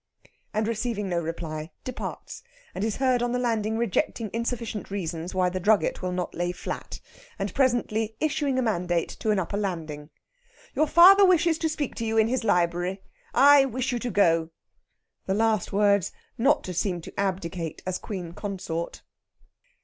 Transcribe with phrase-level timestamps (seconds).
[0.51, 2.41] And, receiving no reply, departs,
[2.73, 6.51] and is heard on the landing rejecting insufficient reasons why the drugget will not lay
[6.53, 6.99] flat.
[7.37, 10.09] And presently issuing a mandate to an upper landing:
[10.73, 13.03] "Your father wishes to speak to you in his library.
[13.35, 14.49] I wish you to go."
[15.27, 19.03] The last words not to seem to abdicate as Queen Consort.